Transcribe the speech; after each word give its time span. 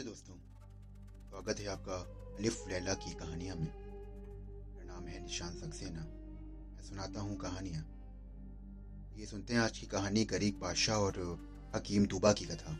नमस्ते 0.00 0.10
दोस्तों। 0.10 0.34
स्वागत 1.30 1.60
है 1.60 1.66
आपका 1.66 1.94
अलिफ 2.38 2.68
लैला 2.68 2.94
की 2.94 3.14
कहानियाँ 3.14 3.56
में। 3.56 3.62
मेरा 3.62 4.84
नाम 4.84 5.04
है 5.04 5.22
निशान 5.22 5.50
सक्सेना। 5.52 6.00
मैं 6.76 6.82
सुनाता 6.82 7.20
हूँ 7.20 7.36
कहानियाँ। 7.36 7.82
ये 9.16 9.26
सुनते 9.26 9.54
हैं 9.54 9.60
आज 9.60 9.78
की 9.78 9.86
कहानी 9.86 10.24
गरीब 10.24 10.58
बादशाह 10.58 10.96
और 10.96 11.18
हकीम 11.74 12.06
दूबा 12.06 12.32
की 12.32 12.44
कथा। 12.44 12.74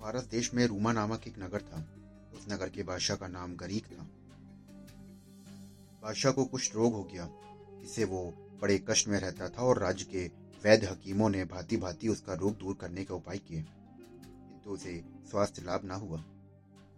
फारस 0.00 0.24
देश 0.24 0.54
में 0.54 0.66
रूमा 0.66 0.92
नामक 0.92 1.28
एक 1.28 1.38
नगर 1.38 1.62
था। 1.62 1.80
उस 2.34 2.46
नगर 2.48 2.68
के 2.68 2.82
बादशाह 2.82 3.16
का 3.16 3.28
नाम 3.28 3.56
गरीक 3.56 3.86
था। 3.86 4.04
बादशाह 6.02 6.32
को 6.32 6.44
कुछ 6.44 6.74
रोग 6.74 6.92
हो 6.92 7.02
गया, 7.02 7.28
जिससे 7.80 8.04
वो 8.04 8.34
बड़े 8.62 8.78
कष्ट 8.78 9.08
में 9.08 9.20
रहता 9.20 9.48
था 9.48 9.62
और 9.62 9.78
राज्य 9.78 10.04
के 10.04 10.26
वैद्य 10.64 10.86
हकीमों 10.86 11.30
ने 11.30 11.44
भांति 11.44 11.76
भांति 11.76 12.08
उसका 12.08 12.34
रोग 12.34 12.58
दूर 12.58 12.76
करने 12.80 13.04
के 13.04 13.14
उपाय 13.14 13.38
किए। 13.38 13.64
किंतु 14.66 14.74
उसे 14.74 15.04
स्वास्थ्य 15.30 15.62
लाभ 15.62 15.84
ना 15.84 15.94
हुआ। 15.94 16.18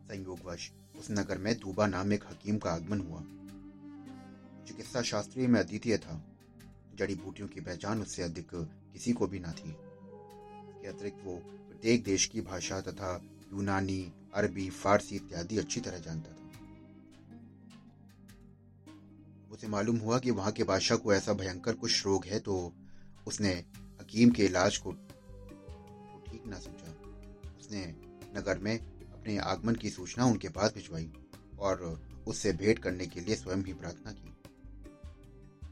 संयोगवश, 0.09 0.71
उस 0.99 1.07
नगर 1.11 1.39
में 1.39 1.55
दूबा 1.59 1.87
नाम 1.87 2.13
एक 2.13 2.25
हकीम 2.25 2.59
का 2.59 2.71
आगमन 2.71 3.01
हुआ। 3.01 3.21
चिकित्सा 4.67 5.03
शास्त्री 5.03 5.47
में 5.47 5.61
अद्वितीय 5.61 5.99
था। 5.99 6.25
जड़ी 6.95 7.15
बूटियों 7.15 7.49
की 7.49 7.61
पहचान 7.61 8.01
उससे 8.03 8.23
अधिक 8.23 8.49
किसी 8.93 9.13
को 9.13 9.27
भी 9.27 9.39
ना 9.39 9.53
थी। 9.53 9.71
अतिरिक्त 10.89 11.19
वो 11.25 11.37
प्रत्येक 11.69 12.05
देश 12.05 12.27
की 12.27 12.41
भाषा 12.41 12.81
तथा 12.81 13.21
यूनानी, 13.53 14.13
अरबी, 14.35 14.69
फारसी 14.71 15.17
इत्यादि 15.17 15.59
अच्छी 15.59 15.81
तरह 15.81 15.99
जानता 15.99 16.33
था। 16.33 16.49
उसे 19.53 19.69
मालूम 19.69 19.97
हुआ 19.97 20.19
कि 20.19 20.31
वहाँ 20.31 20.53
के 20.53 20.65
बादशाह 20.65 20.99
को 20.99 21.15
ऐसा 21.15 21.33
भयंकर 21.33 21.75
कुछ 21.75 22.07
रोग 22.07 22.25
है 22.25 22.39
तो 22.41 22.73
उसने 23.27 23.53
हकीम 24.01 24.31
के 24.31 24.45
इलाज 24.45 24.77
को 24.77 24.93
ठीक 26.27 26.47
ना 26.47 26.59
समझा। 26.59 26.98
उसने 27.69 27.87
नगर 28.37 28.59
में 28.59 28.79
अपने 28.79 29.37
आगमन 29.39 29.75
की 29.75 29.91
सूचना 29.91 30.25
उनके 30.25 30.49
पास 30.49 30.75
भिजवाई 30.75 31.11
और 31.61 31.81
उससे 32.27 32.53
भेंट 32.53 32.79
करने 32.79 33.07
के 33.07 33.21
लिए 33.21 33.35
स्वयं 33.37 33.65
ही 33.65 33.73
प्रार्थना 33.73 34.13
की 34.13 34.29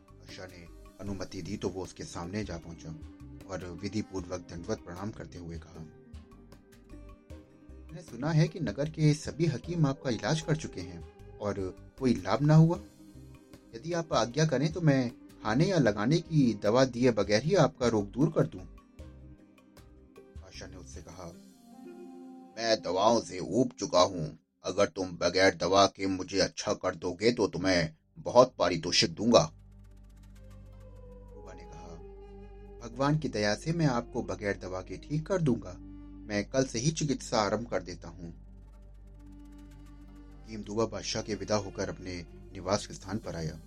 बादशाह 0.01 0.47
ने 0.47 0.67
अनुमति 1.01 1.43
दी 1.43 1.57
तो 1.57 1.69
वो 1.69 1.83
उसके 1.83 2.05
सामने 2.05 2.45
जा 2.45 2.57
पहुँचा 2.59 2.91
और 3.49 3.65
विधि 3.83 4.03
पूर्वक 4.03 4.41
दंडवत 4.51 4.79
प्रणाम 4.79 5.11
करते 5.11 5.39
हुए 5.39 5.59
कहा, 5.59 5.81
मैंने 7.83 8.03
सुना 8.03 8.31
है 8.31 8.49
कि 8.49 8.61
नगर 8.61 8.91
के 8.91 9.13
सभी 9.15 9.47
हकीम 9.47 9.87
आपका 9.87 10.11
इलाज 10.11 10.41
कर 10.41 10.57
चुके 10.57 10.81
हैं 10.83 11.01
और 11.41 11.55
कोई 11.99 12.15
लाभ 12.17 12.43
ना 12.43 12.55
हुआ 12.55 12.79
यदि 13.75 13.93
आप 13.95 14.13
आज्ञा 14.13 14.47
करें 14.47 14.73
तो 14.73 14.81
मैं 14.81 15.11
खाने 15.43 15.65
या 15.65 15.79
लगाने 15.79 16.19
की 16.21 16.53
दवा 16.63 16.85
दिए 16.87 17.11
बगैर 17.13 17.43
ही 17.43 17.55
आपका 17.67 17.87
रोग 17.89 18.11
दूर 18.11 18.31
कर 18.31 18.47
दूँ। 18.47 18.76
मैं 22.57 22.77
दवाओं 22.83 23.21
से 23.21 23.39
ऊब 23.39 23.71
चुका 23.79 24.01
हूँ। 24.01 24.27
अगर 24.65 24.87
तुम 24.87 25.09
बगैर 25.19 25.55
दवा 25.55 25.87
के 25.87 26.07
मुझे 26.07 26.39
अच्छा 26.41 26.73
कर 26.75 26.95
दोगे 26.95 27.33
तो 27.33 27.47
तुम्हें 27.47 27.95
बहुत 28.19 28.55
पारितोषिक 28.59 29.15
दूँगा। 29.15 29.43
ने 31.55 31.65
कहा, 31.65 31.95
भगवान 32.83 33.19
की 33.19 33.29
दया 33.29 33.55
से 33.55 33.73
मैं 33.73 33.87
आपको 33.87 34.23
बगैर 34.23 34.57
दवा 34.57 34.81
के 34.81 34.97
ठीक 34.97 35.27
कर 35.27 35.43
दूँगा। 35.43 35.77
मैं 36.29 36.45
कल 36.45 36.65
से 36.65 36.79
ही 36.79 36.91
चिकित्सा 36.91 37.39
आरंभ 37.39 37.69
कर 37.69 37.83
देता 37.83 38.09
हूँ। 38.09 38.33
दुबा 40.65 40.85
बादशाह 40.85 41.23
के 41.23 41.35
विदा 41.35 41.57
होकर 41.57 41.89
अपने 41.89 42.15
निवास 42.53 42.87
के 42.87 42.95
स्थान 42.95 43.19
पर 43.19 43.37
आया। 43.37 43.59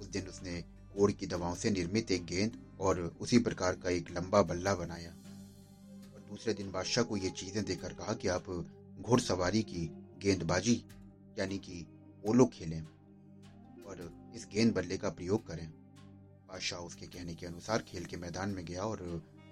उस 0.00 0.06
दिन 0.06 0.26
उसने 0.26 0.60
कोड़ 0.94 1.10
की 1.12 1.26
दवाओं 1.26 1.54
से 1.54 1.70
निर्मित 1.70 2.10
एक 2.10 2.24
गेंद 2.24 2.52
और 2.80 3.00
उसी 3.20 3.38
प्रकार 3.38 3.74
का 3.74 3.90
एक 3.90 4.10
लंबा 4.10 4.42
बल्ला 4.42 4.74
बनाया। 4.74 5.12
दूसरे 6.30 6.54
दिन 6.54 6.70
बादशाह 6.72 7.04
को 7.04 7.16
ये 7.16 7.30
चीज़ें 7.32 7.64
देकर 7.64 7.92
कहा 7.94 8.14
कि 8.14 8.28
आप 8.28 8.50
घुड़सवारी 9.00 9.62
की 9.64 9.86
गेंदबाजी 10.22 10.82
यानी 11.38 11.58
कि 11.58 11.84
पोलो 12.24 12.46
खेलें 12.46 12.82
और 13.86 14.10
इस 14.36 14.46
गेंद 14.52 14.74
बल्ले 14.74 14.96
का 14.96 15.08
प्रयोग 15.10 15.46
करें। 15.46 15.66
बादशाह 16.48 16.80
उसके 16.80 17.06
कहने 17.08 17.34
के 17.34 17.46
अनुसार 17.46 17.82
खेल 17.82 18.04
के 18.04 18.16
मैदान 18.16 18.50
में 18.50 18.64
गया 18.64 18.82
और 18.84 19.02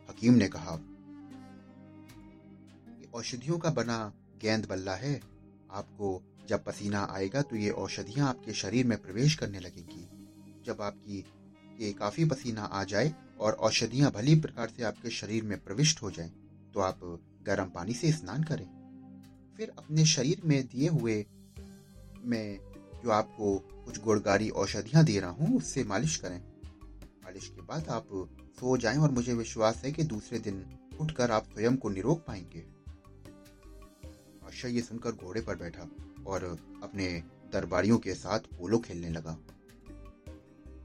हकीम 0.09 0.35
ने 0.35 0.49
कहा 0.49 0.79
औषधियों 3.15 3.59
का 3.59 3.71
बना 3.73 3.99
गेंद 4.43 4.67
बल्ला 4.67 4.95
है। 4.95 5.15
आपको 5.71 6.21
जब 6.49 6.65
पसीना 6.65 7.07
आएगा 7.13 7.43
तो 7.43 7.57
ये 7.57 7.71
औषधियाँ 7.71 8.29
आपके 8.29 8.53
शरीर 8.55 8.87
में 8.87 8.97
प्रवेश 8.99 9.35
करने 9.35 9.61
लगेंगी। 9.61 10.07
जब 10.67 10.81
आपकी 10.83 11.25
ये 11.81 11.93
काफ़ी 11.93 12.25
पसीना 12.25 12.63
आ 12.63 12.83
जाए 12.85 13.15
और 13.41 13.53
औषधियाँ 13.61 14.11
भली 14.13 14.35
प्रकार 14.41 14.69
से 14.69 14.83
आपके 14.85 15.11
शरीर 15.11 15.43
में 15.45 15.59
प्रविष्ट 15.61 16.03
हो 16.03 16.11
जाएँ, 16.11 16.33
तो 16.75 16.81
आप 16.81 17.01
गर्म 17.43 17.65
पानी 17.65 17.93
से 17.93 18.13
स्नान 18.13 18.43
करें। 18.43 18.67
फिर 19.57 19.73
अपने 19.79 20.05
शरीर 20.05 20.43
में 20.45 20.67
दिए 20.67 20.89
हुए 20.89 21.27
मैं 22.25 22.59
जो 23.05 23.11
आपको 23.11 23.59
कुछ 23.59 24.03
गुड़गाड़ी 24.03 24.49
औषधियाँ 24.49 25.05
दे 25.05 25.21
रहा 25.21 25.31
हूँ, 25.31 25.57
उससे 25.57 25.85
मालिश 25.85 26.17
करें। 26.17 26.41
मालिश 27.25 27.49
के 27.49 27.63
बाद 27.63 27.89
आप 27.89 28.09
सो 28.61 28.77
जाएँ 28.77 28.99
और 28.99 29.11
मुझे 29.11 29.35
विश्वास 29.35 29.83
है 29.85 29.93
कि 29.93 30.05
दूसरे 30.05 30.39
दिन 30.39 30.79
उठकर 31.01 31.31
आप 31.31 31.45
स्वयं 31.45 31.77
को 31.77 31.89
निरोग 31.89 32.27
पाएँगे। 32.27 32.59
बादशाह 34.43 34.71
ये 34.71 34.81
सुनकर 34.81 35.13
घोड़े 35.13 35.41
पर 35.41 35.57
बैठा 35.57 35.89
और 36.27 36.45
अपने 36.83 37.23
दरबारियों 37.53 37.99
के 37.99 38.15
साथ 38.15 38.39
पोलो 38.39 38.79
खेलने 38.79 39.09
लगा। 39.09 39.33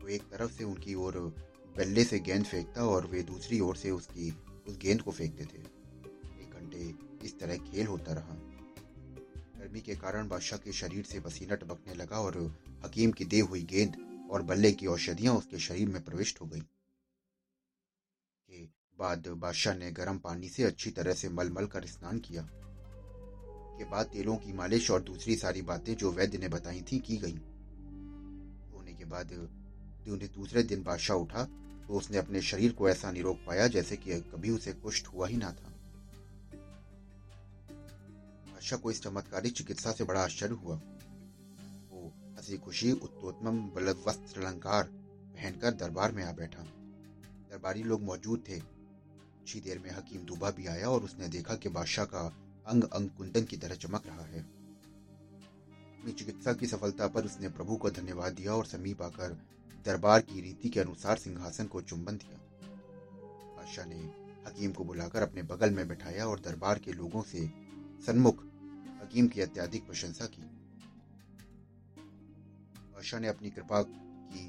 वो 0.01 0.07
एक 0.07 0.21
तरफ़ 0.21 0.51
से 0.51 0.63
उनकी 0.63 0.93
ओर 0.93 1.35
बल्ले 1.77 2.03
से 2.03 2.19
गेंद 2.19 2.45
फेंकता 2.45 2.85
और 2.85 3.07
वे 3.07 3.23
दूसरी 3.23 3.59
ओर 3.59 3.75
से 3.75 3.91
उसकी, 3.91 4.31
उस 4.67 4.77
गेंद 4.77 5.01
को 5.01 5.11
फेंकते 5.11 5.45
थे। 5.45 5.76
घंटे 6.77 7.25
इस 7.25 7.39
तरह 7.39 7.57
खेल 7.57 7.88
होता 7.88 8.13
रहा। 8.13 8.35
गर्मी 9.57 9.81
के 9.81 9.95
कारण 9.95 10.27
बादशाह 10.27 10.59
के 10.59 10.71
शरीर 10.71 11.03
से 11.03 11.19
पसीना 11.19 11.55
टपकने 11.55 11.93
लगा 11.93 12.19
और 12.19 12.38
हकीम 12.85 13.11
की 13.11 13.25
दे 13.25 13.39
हुई 13.39 13.63
गेंद 13.63 13.95
और 14.31 14.41
बल्ले 14.41 14.71
की 14.71 14.87
औषधियाँ 14.87 15.35
उसके 15.35 15.59
शरीर 15.59 15.89
में 15.89 16.03
प्रविष्ट 16.03 16.41
हो 16.41 16.45
गई। 16.45 16.61
के 18.49 18.63
बाद 18.99 19.27
बादशाह 19.37 19.75
ने 19.75 19.91
गर्म 19.91 20.17
पानी 20.17 20.49
से 20.49 20.63
अच्छी 20.63 20.91
तरह 20.91 21.13
से 21.13 21.29
मलमल 21.29 21.66
कर 21.66 21.85
स्नान 21.85 22.19
किया। 22.19 22.47
के 23.77 23.85
बाद 23.85 24.05
तेलों 24.05 24.35
की 24.35 24.53
मालिश 24.53 24.91
और 24.91 25.01
दूसरी 25.01 25.35
सारी 25.35 25.61
बातें 25.61 25.95
जो 25.95 26.11
वैद्य 26.11 26.37
ने 26.37 26.47
बताई 26.47 26.81
थी 26.81 26.99
की 26.99 27.17
गई। 27.17 27.37
होने 28.73 28.93
के 28.93 29.05
बाद 29.05 29.31
उन्हें 30.09 30.29
दूसरे 30.33 30.63
दिन 30.63 30.83
बादशाह 30.83 31.17
उठा 31.17 31.43
तो 31.87 31.93
उसने 31.93 32.17
अपने 32.17 32.41
शरीर 32.41 32.71
को 32.71 32.89
ऐसा 32.89 33.11
निरोग 33.11 33.45
पाया 33.45 33.67
जैसे 33.67 33.97
कि 33.97 34.19
कभी 34.21 34.49
उसे 34.49 34.73
कुष्ठ 34.73 35.07
हुआ 35.07 35.27
ही 35.27 35.37
ना 35.37 35.51
था। 35.51 35.66
बादशाह 38.67 38.79
को 38.79 38.91
इस 38.91 39.01
चमत्कारी 39.01 39.50
चिकित्सा 39.50 39.91
से 39.91 40.03
बड़ा 40.03 40.23
आश्चर्य 40.23 40.53
हुआ। 40.53 40.75
वो 41.91 42.11
हँसी 42.38 42.57
खुशी 42.57 42.91
उत्तोत्तम 42.91 43.59
बलद 43.59 44.03
वस्त्र 44.07 44.41
अलंकार 44.41 44.83
पहनकर 45.35 45.72
दरबार 45.72 46.11
में 46.11 46.23
आ 46.23 46.31
बैठा। 46.31 46.63
दरबारी 47.51 47.83
लोग 47.83 48.01
मौजूद 48.03 48.44
थे। 48.50 48.59
कुछ 48.59 49.57
देर 49.57 49.79
में 49.79 49.91
हकीम 49.91 50.22
दुबा 50.22 50.51
भी 50.51 50.67
आया 50.67 50.89
और 50.89 51.03
उसने 51.03 51.28
देखा 51.28 51.55
कि 51.55 51.69
बादशाह 51.69 52.05
का 52.05 52.38
अंग 52.67 52.83
अंग 52.83 53.09
कुंदन 53.09 53.44
की 53.44 53.57
तरह 53.57 53.75
चमक 53.75 54.07
रहा 54.07 54.25
है। 54.25 54.39
अपनी 54.39 56.11
चिकित्सा 56.11 56.53
की 56.53 56.67
सफलता 56.67 57.07
पर 57.07 57.25
उसने 57.25 57.49
प्रभु 57.49 57.75
को 57.75 57.89
धन्यवाद 57.89 58.34
दिया 58.34 58.53
और 58.53 58.66
समीप 58.66 59.01
आकर 59.01 59.38
दरबार 59.85 60.22
की 60.22 60.41
रीति 60.41 60.69
के 60.69 60.79
अनुसार 60.79 61.17
सिंहासन 61.17 61.66
को 61.66 61.81
चुंबन 61.81 62.17
दिया। 62.17 62.38
बादशाह 63.55 63.85
ने 63.85 63.99
हकीम 64.47 64.72
को 64.72 64.84
बुलाकर 64.84 65.22
अपने 65.22 65.44
बगल 65.44 65.72
में 65.72 65.88
बैठाया 65.88 66.28
और 66.28 66.39
दरबार 66.39 66.79
के 66.79 66.91
लोगों 66.94 67.22
से 67.22 67.67
सन्मुख 68.05 68.44
हकीम 69.07 69.28
की 69.28 69.41
अत्याधिक 69.41 69.85
प्रशंसा 69.88 70.25
की। 70.28 70.41
बादशाह 72.94 73.19
ने 73.19 73.28
अपनी 73.28 73.50
कृपा 73.50 73.81
की, 73.81 74.41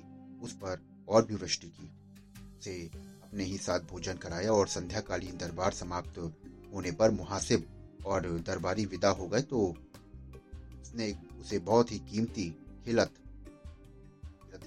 उस 0.43 0.53
पर 0.55 0.81
और 1.09 1.25
भी 1.27 1.35
वृष्टि 1.35 1.69
की 1.69 1.87
उसे 2.59 2.75
अपने 3.23 3.45
ही 3.45 3.59
साथ 3.59 3.81
भोजन 3.91 4.17
कराया 4.17 4.53
और 4.53 4.69
संध्याकालीन 4.69 5.37
दरबार 5.39 5.73
समाप्त 5.73 6.19
होने 6.75 6.91
पर 6.93 7.11
मुहासिब 7.11 7.67
और 8.07 8.27
दरबारी 8.47 8.85
विदा 8.87 9.09
हो 9.11 9.27
गए 9.29 9.43
तो 9.43 9.61
उसने 10.83 11.13
उसे 11.41 11.59
बहुत 11.61 11.93
ही 11.93 11.99
कीमती 12.11 12.51
खिलत 12.85 13.15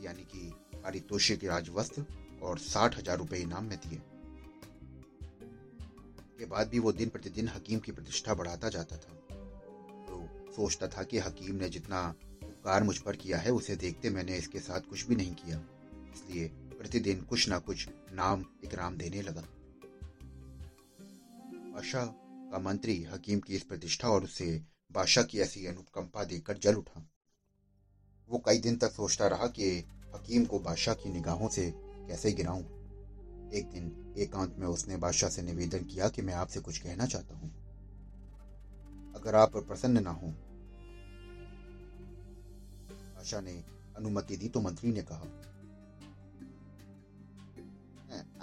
यानी 0.02 0.24
कि 0.26 0.52
पारितोषिक 0.76 1.44
राजवस्त्र 1.46 2.06
और 2.42 2.58
साठ 2.60 2.98
हज़ार 2.98 3.18
रुपए 3.18 3.38
इनाम 3.38 3.66
में 3.66 3.78
दिए। 3.78 4.00
के 6.40 6.46
बाद 6.46 6.70
भी 6.70 6.80
वो 6.80 6.92
दिन 6.92 7.10
प्रतिदिन 7.10 7.48
हकीम 7.48 7.80
की 7.80 7.92
प्रतिष्ठा 7.92 8.34
बढ़ाता 8.34 8.70
जाता 8.70 8.98
था। 8.98 9.21
सोचता 10.56 10.88
था 10.88 11.04
कि 11.04 11.20
हकीम 11.20 11.56
ने 11.56 11.70
जितना 11.70 12.16
उपकार 12.44 12.84
मुझ 12.84 12.98
पर 12.98 13.16
किया 13.16 13.38
है, 13.38 13.52
उसे 13.52 13.76
देखते 13.76 14.10
मैंने 14.10 14.38
इसके 14.38 14.60
साथ 14.60 14.82
कुछ 14.82 15.06
भी 15.08 15.16
नहीं 15.16 15.36
किया। 15.36 15.58
इसलिए 16.14 16.48
प्रतिदिन 16.48 17.22
कुछ 17.22 17.50
ना 17.50 17.60
कुछ 17.60 17.88
नाम 18.14 18.46
इकराम 18.64 18.98
देने 18.98 19.22
लगा। 19.22 19.42
बादशाह 21.74 22.06
का 22.52 22.60
मंत्री 22.60 23.04
हकीम 23.04 23.40
की 23.40 23.56
इस 23.56 23.64
प्रतिष्ठा 23.64 24.10
और 24.10 24.24
उसे 24.24 24.62
बादशाह 24.92 25.24
की 25.24 25.40
ऐसी 25.40 25.66
अनुकंपा 25.66 26.24
देखकर 26.24 26.58
जल 26.58 26.76
उठा। 26.76 27.10
वो 28.30 28.44
कई 28.46 28.58
दिन 28.58 28.76
तक 28.76 28.92
सोचता 28.92 29.28
रहा 29.28 29.48
कि 29.48 29.78
हकीम 30.16 30.46
को 30.46 30.60
बादशाह 30.60 30.96
की 30.96 31.10
निगाहों 31.10 31.50
से 31.50 31.74
कैसे 31.78 32.32
गिराऊं। 32.32 32.64
एक 33.52 33.70
दिन 33.74 34.16
एकांत 34.18 34.56
में 34.60 34.68
उसने 34.68 34.98
बादशाह 34.98 35.30
से 35.30 35.42
निवेदन 35.42 35.84
किया 35.84 36.10
कि 36.10 36.22
मैं 36.22 36.34
आपसे 36.34 36.60
कुछ 36.60 36.78
कहना 36.78 37.06
चाहता 37.06 37.36
हूँ। 37.36 37.61
अगर 39.22 39.36
आप 39.36 39.58
प्रसन्न 39.58 40.02
ना 40.04 40.12
हो। 40.12 40.28
आशा 43.20 43.40
ने 43.42 43.52
अनुमति 43.98 44.38
दी 44.38 44.48
तो 44.48 44.62
मंत्री 44.62 44.92
ने 44.92 45.02
कहा। 45.02 45.28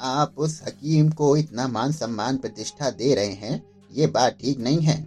आप 0.09 0.35
उस 0.39 0.63
हकीम 0.63 1.11
को 1.11 1.37
इतना 1.37 1.67
मान 1.69 1.93
सम्मान 1.93 2.37
प्रतिष्ठा 2.37 2.91
दे 2.93 3.15
रहे 3.15 3.33
हैं, 3.33 3.63
ये 3.93 4.07
बात 4.07 4.39
ठीक 4.41 4.59
नहीं 4.59 4.81
है। 4.81 5.01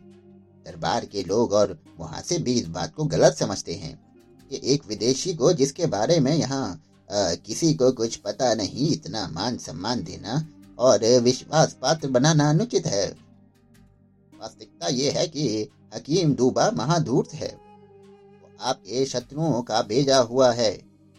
दरबार 0.65 1.06
के 1.06 1.23
लोग 1.23 1.53
और 1.53 1.77
वहाँ 2.00 2.21
से 2.21 2.38
भी 2.39 2.53
इस 2.53 2.67
बात 2.69 2.94
को 2.95 3.06
गलत 3.06 3.33
समझते 3.33 3.74
हैं 3.75 3.95
कि 4.51 4.59
एक 4.74 4.85
विदेशी 4.88 5.33
को 5.33 5.53
जिसके 5.53 5.85
बारे 5.88 6.19
में 6.19 6.33
यहाँ 6.33 6.81
किसी 7.09 7.74
को 7.74 7.91
कुछ 7.94 8.15
पता 8.17 8.53
नहीं, 8.53 8.91
इतना 8.91 9.27
मान 9.29 9.57
सम्मान 9.59 10.03
देना 10.03 10.45
और 10.79 11.06
विश्वास 11.21 11.77
पात्र 11.81 12.07
बनाना 12.09 12.50
अनुचित 12.50 12.85
है। 12.88 13.31
वास्तविकता 14.41 14.88
ये 14.88 15.09
है 15.11 15.27
कि 15.27 15.69
हकीम 15.95 16.33
दूबा 16.33 16.69
महाधूर्त 16.71 17.33
है। 17.33 17.47
वो 17.47 18.49
आपके 18.61 19.05
शत्रुओं 19.05 19.61
का 19.61 19.81
भेजा 19.81 20.17
हुआ 20.17 20.51
है, 20.51 20.71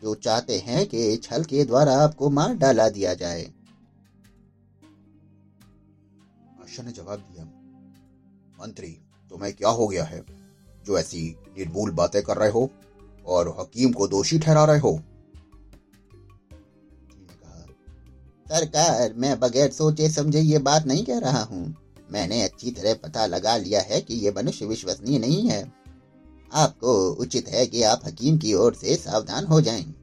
जो 0.03 0.15
चाहते 0.15 0.59
हैं 0.59 0.87
कि 0.87 1.17
छल 1.17 1.45
के 1.45 1.65
द्वारा 1.65 1.95
आपको 1.97 2.31
मार 2.31 2.55
डाला 2.55 2.89
दिया 2.89 3.15
जाए। 3.15 3.43
आशा 6.63 6.83
ने 6.83 6.93
जवाब 6.93 7.19
दिया, 7.19 7.45
मंत्री, 8.61 8.91
तुम्हें 9.31 9.53
क्या 9.53 9.69
हो 9.69 9.87
गया 9.89 10.05
है? 10.05 10.25
जो 10.87 10.99
ऐसी 10.99 11.37
निर्मूल 11.59 11.91
बातें 11.91 12.23
कर 12.23 12.37
रहे 12.37 12.51
हो 12.51 12.69
और 13.27 13.57
हकीम 13.61 13.93
को 13.93 14.09
दोषी 14.09 14.39
ठहरा 14.39 14.65
रहे 14.65 14.79
हो? 14.79 14.99
सरकार, 18.47 19.13
मैं 19.13 19.39
बगैर 19.41 19.71
सोचे 19.71 20.09
समझे 20.11 20.41
ये 20.41 20.59
बात 20.59 20.87
नहीं 20.87 21.05
कह 21.05 21.19
रहा 21.19 21.43
हूँ। 21.43 21.82
मैंने 22.13 22.43
अच्छी 22.43 22.71
तरह 22.71 22.95
पता 22.95 23.27
लगा 23.27 23.57
लिया 23.57 23.81
है 23.81 24.01
कि 24.01 24.15
ये 24.15 24.31
मनुष्य 24.31 24.67
विश्वसनीय 24.67 25.19
नहीं 25.19 25.49
है। 25.49 25.63
आपको 26.53 26.95
उचित 27.15 27.49
है 27.49 27.67
कि 27.67 27.83
आप 27.83 28.03
हकीम 28.07 28.39
की 28.39 28.55
ओर 28.55 28.75
से 28.75 28.97
सावधान 28.97 29.47
हो 29.47 29.61
जाएँ। 29.61 29.95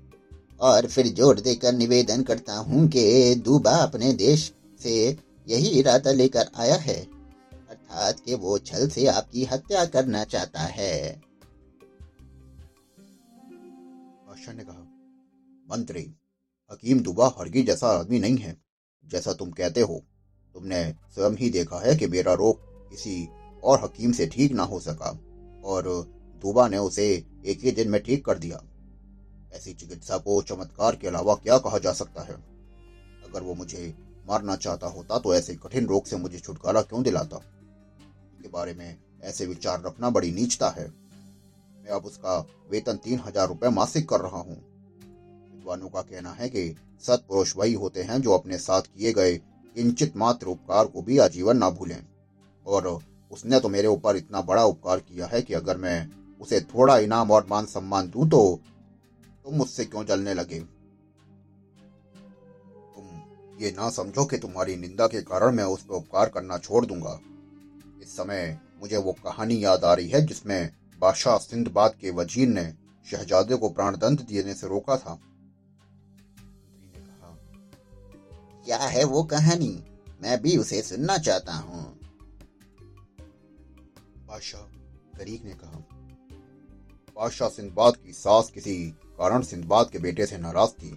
और 0.62 0.88
फिर 0.88 1.08
ज़ोर 1.08 1.40
देकर 1.40 1.74
निवेदन 1.74 2.24
करता 2.24 2.56
हूँ 2.58 2.88
कि 2.88 3.36
दूबा 3.36 3.72
अपने 3.72 4.14
देश 4.14 4.54
से 4.82 4.96
यही 5.48 5.70
इरादा 5.70 6.12
लेकर 6.12 6.50
आया 6.56 6.76
है, 6.76 7.00
अर्थात 7.70 8.20
कि 8.20 8.36
वो 8.36 8.58
छल 8.58 8.88
से 8.90 9.06
आपकी 9.08 9.46
हत्या 9.46 9.86
करना 9.86 10.24
चाहता 10.24 10.60
है। 10.60 11.22
ने 14.50 14.64
कहा, 14.64 14.84
मंत्री, 15.72 16.02
हकीम 16.72 17.00
दुबा 17.00 17.28
हरगी 17.40 17.64
जैसा 17.64 17.88
आदमी 17.88 18.20
नहीं 18.20 18.38
है, 18.38 18.56
जैसा 19.06 19.34
तुम 19.34 19.52
कहते 19.52 19.82
हो। 19.82 20.04
तुमने 20.56 20.84
स्वयं 21.16 21.36
ही 21.38 21.50
देखा 21.50 21.80
है 21.80 21.96
कि 21.96 22.08
मेरा 22.08 22.34
रोग 22.34 22.60
किसी 22.92 23.28
और 23.64 23.84
हकीम 23.84 24.12
से 24.12 24.28
ठीक 24.28 24.52
ना 24.52 24.64
हो 24.64 24.80
सका, 24.80 25.18
और 25.64 25.84
दुबा 26.44 26.68
ने 26.68 26.78
उसे 26.80 27.08
एक 27.46 27.64
ही 27.64 27.72
दिन 27.72 27.90
में 27.90 28.02
ठीक 28.04 28.26
कर 28.26 28.38
दिया। 28.38 28.62
ऐसी 29.54 29.74
चिकित्सा 29.74 30.18
को 30.18 30.42
चमत्कार 30.42 30.96
के 30.96 31.08
अलावा 31.08 31.36
क्या 31.36 31.58
कहा 31.58 31.78
जा 31.78 31.94
सकता 31.94 32.22
है? 32.22 32.36
अगर 33.26 33.42
वो 33.42 33.54
मुझे 33.56 33.94
मारना 34.28 34.56
चाहता 34.56 34.88
होता 34.88 35.18
तो 35.20 35.34
ऐसे 35.36 35.56
कठिन 35.58 35.88
रोग 35.88 36.06
से 36.06 36.18
मुझे 36.18 36.40
छुटकारा 36.40 36.82
क्यों 36.82 37.04
दिलाता? 37.04 37.38
के 38.42 38.50
बारे 38.50 38.74
में 38.74 38.98
ऐसे 39.24 39.46
विचार 39.46 39.82
रखना 39.82 40.10
बड़ी 40.10 40.32
नीचता 40.32 40.70
है। 40.70 40.88
मैं 40.88 41.92
अब 41.92 42.06
उसका 42.06 42.38
वेतन 42.72 42.98
तीन 42.98 43.20
हज़ार 43.20 43.48
रुपए 43.48 43.70
मासिक 43.70 44.08
कर 44.10 44.22
रहा 44.22 44.40
हूँ। 44.40 44.56
विद्वानों 45.52 45.90
का 45.90 46.02
कहना 46.02 46.32
है 46.32 46.50
कि 46.50 46.76
सत्पुरुष 47.04 47.56
वही 47.58 47.74
होते 47.76 48.04
हैं 48.04 48.22
जो 48.22 48.32
अपने 48.32 48.58
साथ 48.60 48.82
किए 48.88 49.14
गए 49.14 49.36
किंचित 49.76 50.18
मात्र 50.18 50.48
उपकार 50.48 50.86
को 50.86 51.02
भी 51.02 51.18
आजीवन 51.18 51.58
ना 51.58 51.70
भूलें। 51.70 52.02
और 52.66 52.88
उसने 53.32 53.60
तो 53.60 53.70
मेरे 53.70 53.88
ऊपर 53.88 54.16
इतना 54.16 54.42
बड़ा 54.42 54.64
उपकार 54.66 55.00
किया 55.00 55.28
है 55.28 55.42
कि 55.42 55.54
अगर 55.54 55.78
मैं 55.78 56.10
उसे 56.42 56.60
थोड़ा 56.64 56.98
इनाम 56.98 57.32
और 57.32 57.46
मान 57.50 57.66
सम्मान 57.66 58.10
दूँ 58.10 58.28
तो 58.30 58.60
तुम 59.46 59.56
मुझसे 59.56 59.86
क्यों 59.86 60.04
जलने 60.06 60.34
लगे? 60.34 60.60
तुम 62.96 63.62
ये 63.62 63.72
ना 63.72 63.90
समझो 63.90 64.26
कि 64.26 64.38
तुम्हारी 64.38 64.76
निंदा 64.76 65.08
के 65.08 65.22
कारण 65.22 65.56
मैं 65.56 65.64
उस 65.66 65.84
पर 65.84 65.96
उपकार 65.96 66.30
करना 66.30 66.58
छोड़ 66.58 66.86
दूँगा। 66.86 67.20
इस 68.02 68.16
समय 68.18 68.60
मुझे 68.82 68.98
वो 68.98 69.12
कहानी 69.24 69.64
याद 69.64 69.84
आ 69.84 69.94
रही 69.94 70.10
है 70.10 70.26
जिसमें 70.26 70.70
बादशाह 71.02 71.38
सिंधबाद 71.38 71.96
के 72.02 72.12
वज़ीर 72.12 72.48
ने 72.48 72.72
शहजादे 73.08 73.56
को 73.56 73.70
प्राणदंड 73.70 74.20
देने 74.22 74.54
से 74.54 74.68
रोका 74.68 74.98
था। 74.98 75.20
क्या 78.70 78.78
है 78.78 79.04
वो 79.04 79.24
कहानी? 79.24 79.84
मैं 80.22 80.42
भी 80.42 80.56
उसे 80.58 80.82
सुनना 80.82 81.18
चाहता 81.18 81.54
हूँ। 81.54 81.84
बादशाह 84.28 84.62
गरीक 85.20 85.46
ने 85.46 85.54
कहा, 85.54 85.80
बादशाह 87.18 87.50
सिंधबाद 87.50 87.96
की 87.96 88.14
सास 88.14 88.52
किसी 88.54 88.76
कारण 89.18 89.42
सिंधबाद 89.42 89.90
के 89.90 90.00
बेटे 90.00 90.26
से 90.26 90.38
नाराज़ 90.38 90.72
थी। 90.72 90.92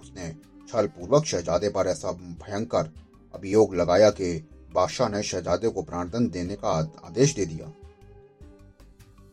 उसने 0.00 0.28
छल 0.68 0.86
पूर्वक 0.86 1.24
शहजादे 1.24 1.68
पर 1.68 1.86
ऐसा 1.86 2.12
भयंकर 2.12 2.92
अभियोग 3.34 3.74
लगाया 3.74 4.10
कि 4.10 4.32
बादशाह 4.74 5.08
ने 5.08 5.22
शहजादे 5.22 5.68
को 5.68 5.82
प्राणदंड 5.82 6.30
देने 6.30 6.56
का 6.56 6.70
आदेश 7.04 7.34
दे 7.34 7.46
दिया। 7.46 7.68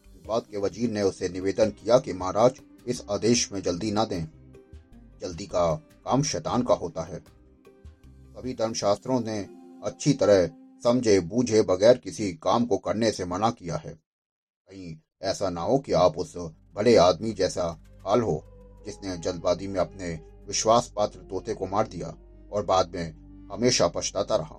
सिंधबाद 0.06 0.44
के 0.52 0.58
वज़ीर 0.58 0.90
ने 0.90 1.02
उसे 1.02 1.30
निवेदन 1.30 1.70
किया 1.74 2.00
कि 2.00 2.14
महाराज, 2.14 2.62
इस 2.88 3.04
आदेश 3.12 3.52
में 3.52 3.62
जल्दी 3.62 3.92
ना 3.92 4.06
दें। 4.06 4.26
जल्दी 5.22 5.46
का 5.46 5.76
काम 5.76 6.24
शैतान 6.24 6.64
का 6.64 6.74
होता 6.74 7.04
है। 7.04 7.43
सभी 8.36 8.54
धर्मशास्त्रों 8.54 9.20
ने 9.22 9.38
अच्छी 9.84 10.14
तरह 10.14 10.48
समझे 10.84 11.20
बूझे 11.20 11.62
बगैर 11.62 11.98
किसी 11.98 12.32
काम 12.34 12.66
को 12.66 12.78
करने 12.78 13.12
से 13.12 13.26
मना 13.26 13.50
किया 13.52 13.76
है। 13.76 13.94
कहीं 13.94 14.96
ऐसा 15.22 15.50
ना 15.50 15.62
हो 15.62 15.78
कि 15.80 15.92
आप 15.92 16.18
उस 16.18 16.34
बड़े 16.76 16.96
आदमी 16.96 17.32
जैसा 17.32 17.66
हाल 18.06 18.22
हो, 18.22 18.44
जिसने 18.86 19.18
जल्दबाजी 19.18 19.68
में 19.68 19.80
अपने 19.80 20.14
विश्वास 20.48 20.92
पात्र 20.96 21.20
तोते 21.20 21.54
को 21.54 21.68
मार 21.68 21.88
दिया 21.88 22.14
और 22.52 22.66
बाद 22.66 22.96
में 22.96 23.48
हमेशा 23.52 23.88
पछताता 23.88 24.36
रहा। 24.36 24.56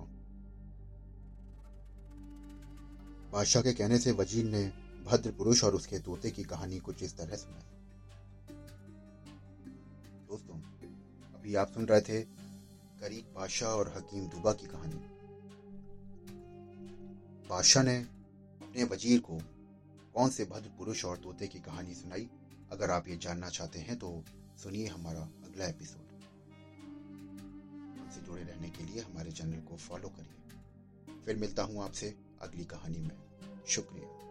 बादशाह 3.31 3.63
के 3.63 3.73
कहने 3.73 3.97
से 3.97 4.11
वज़ीर 4.11 4.45
ने 4.45 4.63
भद्र 5.05 5.31
पुरुष 5.31 5.63
और 5.63 5.75
उसके 5.75 5.99
तोते 5.99 6.31
की 6.31 6.43
कहानी 6.43 6.79
कुछ 6.79 7.03
इस 7.03 7.17
तरह 7.17 7.35
सुनाई। 7.35 7.63
दोस्तों, 10.27 10.55
अभी 11.35 11.55
आप 11.55 11.71
सुन 11.71 11.85
रहे 11.85 12.01
थे 12.01 12.21
गरीब 13.01 13.33
बादशाह 13.35 13.69
और 13.69 13.87
हकीम 13.97 14.27
दुबा 14.27 14.53
की 14.53 14.67
कहानी। 14.67 14.99
बादशाह 17.49 17.83
ने 17.83 17.97
अपने 18.61 18.83
वज़ीर 18.83 19.19
को 19.19 19.39
कौन 20.13 20.29
से 20.29 20.45
भद्र 20.45 20.69
पुरुष 20.77 21.05
और 21.05 21.17
तोते 21.17 21.47
की 21.47 21.59
कहानी 21.59 21.93
सुनाई? 21.93 22.29
अगर 22.71 22.91
आप 22.91 23.07
ये 23.07 23.17
जानना 23.17 23.49
चाहते 23.49 23.79
हैं 23.79 23.99
तो 23.99 24.23
सुनिए 24.57 24.87
हमारा 24.87 25.21
अगला 25.21 25.65
एपिसोड। 25.65 26.13
हमसे 27.99 28.21
जुड़े 28.21 28.43
रहने 28.43 28.69
के 28.69 28.83
लिए 28.83 29.01
हमारे 29.01 29.31
चैनल 29.31 29.61
को 29.61 29.77
फॉलो 29.77 30.09
करिए। 30.09 31.21
फिर 31.25 31.35
मिलता 31.35 31.63
हूँ 31.63 31.83
आपसे 31.83 32.15
अगली 32.41 32.65
कहानी 32.65 32.99
में। 32.99 33.17
शुक्रिया। 33.67 34.24